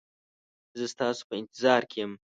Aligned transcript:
زه 0.79 0.85
ستاسو 0.93 1.21
په 1.29 1.33
انتظار 1.41 1.81
کې 1.91 1.97
یم 2.03 2.11